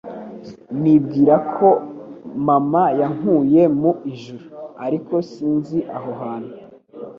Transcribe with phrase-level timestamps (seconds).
[0.81, 1.69] Nibwira ko
[2.47, 4.45] mama yankuye mu ijuru,
[4.85, 6.53] ariko sinzi aho hantu.